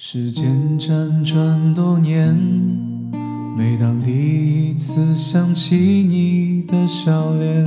[0.00, 2.32] 时间辗转多年，
[3.56, 7.64] 每当第一次想起你的笑脸，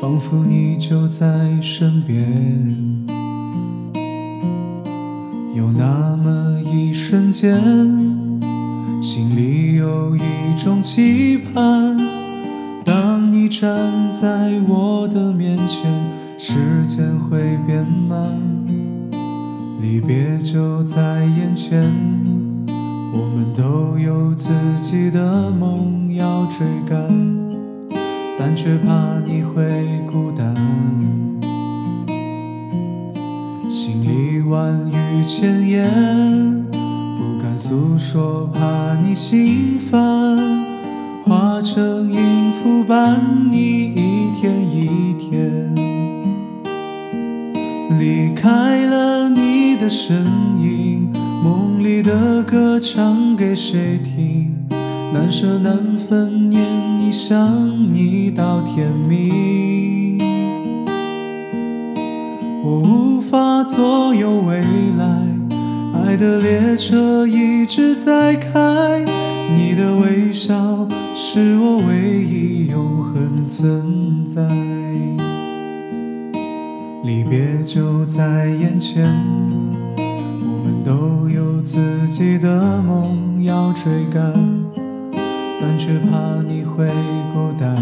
[0.00, 2.26] 仿佛你就在身边。
[5.54, 7.60] 有那么一瞬间，
[9.02, 10.22] 心里有一
[10.56, 11.98] 种期盼。
[12.82, 15.82] 当你站在我的面前，
[16.38, 16.54] 时
[16.86, 18.53] 间会变慢。
[19.84, 21.78] 离别就在眼前，
[23.12, 26.98] 我们都有自己的梦要追赶，
[28.38, 30.54] 但却怕你会孤单。
[33.68, 40.38] 心里万语千言，不敢诉说，怕你心烦，
[41.26, 45.74] 化成音符伴你一天一天。
[48.00, 48.73] 离开。
[49.84, 50.16] 的声
[50.62, 51.10] 音，
[51.42, 54.50] 梦里的歌唱给谁听？
[55.12, 56.58] 难舍难分，念
[56.98, 60.18] 你想你到天明。
[62.64, 64.62] 我无法左右未
[64.96, 65.22] 来，
[65.92, 69.04] 爱的列车一直在开。
[69.54, 74.40] 你的微笑是我唯一永恒存在。
[77.04, 79.14] 离别就在眼前。
[81.64, 84.20] 自己的梦要追赶，
[85.58, 86.86] 但却怕你会
[87.32, 87.74] 孤单。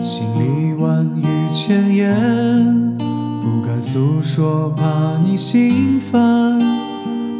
[0.00, 2.14] 心里万语千言，
[2.96, 6.60] 不敢诉说，怕你心烦。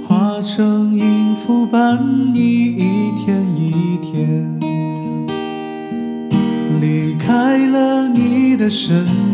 [0.09, 2.01] 化成音符伴
[2.35, 4.59] 你一天一天。
[6.81, 9.30] 离开了你的身影。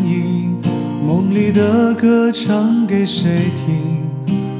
[1.05, 4.01] 梦里的歌唱给谁听？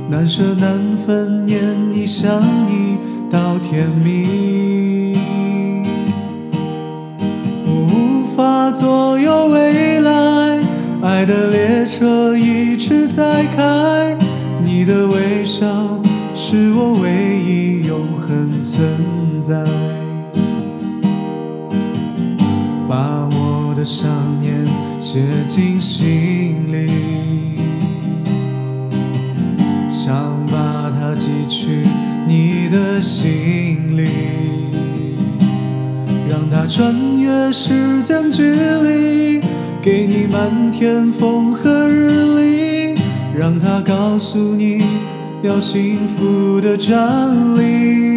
[0.10, 1.60] 难舍难分，念
[1.92, 2.98] 你想你
[3.30, 5.18] 到天明。
[7.66, 10.60] 我无法左右未来，
[11.02, 14.16] 爱的列车一直在开。
[14.64, 15.66] 你的微笑
[16.34, 19.66] 是我唯一永恒存在。
[22.88, 24.08] 把我的想
[24.40, 24.66] 念
[25.00, 26.90] 写进心里。
[29.90, 30.16] 想
[30.48, 31.68] 把它寄去
[32.28, 34.08] 你的心里，
[36.30, 39.42] 让它穿越时间距离，
[39.82, 42.10] 给你漫天风和日
[42.40, 42.96] 丽，
[43.38, 44.84] 让它告诉你
[45.42, 46.96] 要幸福的站
[47.58, 48.17] 立。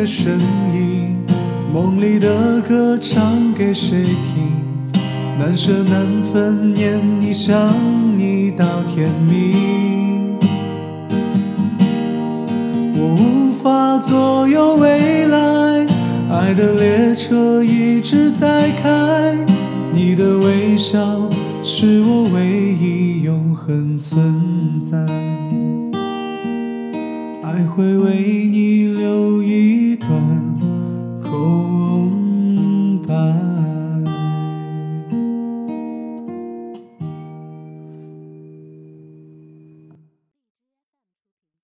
[0.00, 0.32] 的声
[0.72, 1.18] 音。
[1.74, 4.48] 梦里的歌唱给谁听？
[5.38, 7.54] 难舍难分，念你想
[8.16, 10.38] 你到天明。
[12.96, 15.86] 我无法左右未来，
[16.30, 19.36] 爱的列车一直在开。
[19.92, 21.28] 你的微笑
[21.62, 24.96] 是我唯一永恒存在，
[27.42, 29.79] 爱会为你留一
[30.10, 30.39] sun.